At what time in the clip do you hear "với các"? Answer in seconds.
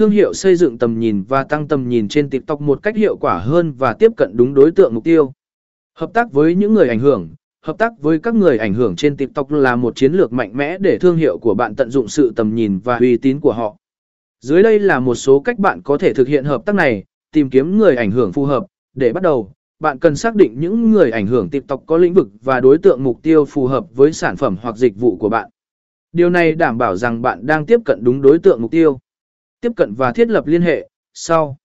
8.00-8.34